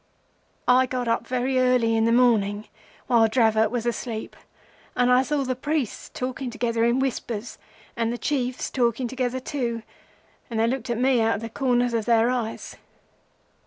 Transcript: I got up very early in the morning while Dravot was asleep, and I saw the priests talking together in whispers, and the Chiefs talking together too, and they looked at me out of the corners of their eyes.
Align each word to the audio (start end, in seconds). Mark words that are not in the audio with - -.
I 0.67 0.87
got 0.87 1.07
up 1.07 1.27
very 1.27 1.59
early 1.59 1.95
in 1.95 2.05
the 2.05 2.11
morning 2.11 2.67
while 3.05 3.27
Dravot 3.27 3.69
was 3.69 3.85
asleep, 3.85 4.35
and 4.95 5.11
I 5.11 5.21
saw 5.21 5.43
the 5.43 5.55
priests 5.55 6.09
talking 6.11 6.49
together 6.49 6.83
in 6.83 6.97
whispers, 6.97 7.59
and 7.95 8.11
the 8.11 8.17
Chiefs 8.17 8.71
talking 8.71 9.07
together 9.07 9.39
too, 9.39 9.83
and 10.49 10.59
they 10.59 10.65
looked 10.65 10.89
at 10.89 10.97
me 10.97 11.21
out 11.21 11.35
of 11.35 11.41
the 11.41 11.49
corners 11.49 11.93
of 11.93 12.05
their 12.05 12.31
eyes. 12.31 12.77